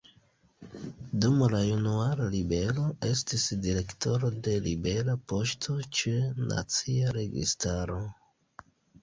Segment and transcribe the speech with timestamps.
[1.25, 6.17] Dum la Januara ribelo estis direktoro de ribela poŝto ĉe
[6.49, 8.01] Nacia Registaro.